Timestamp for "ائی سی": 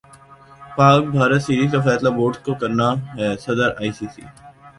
3.79-4.05